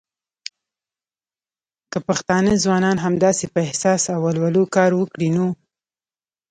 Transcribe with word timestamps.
که 1.91 1.97
پښتانه 2.07 2.51
ځوانان 2.63 2.97
همداسې 3.05 3.45
په 3.53 3.59
احساس 3.65 4.01
او 4.13 4.19
ولولو 4.25 4.63
کار 4.75 4.91
وکړی 4.95 5.29
نو 5.35 5.47